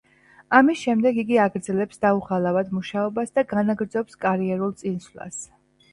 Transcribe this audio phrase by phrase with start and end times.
[0.59, 5.39] ამის შემდეგ იგი აგრძელებს დაუღალავად მუშაობას და განაგრძობს კარიერულ წინსვლას.